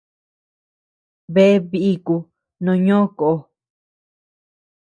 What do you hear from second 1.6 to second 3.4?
bíku no ñó kó.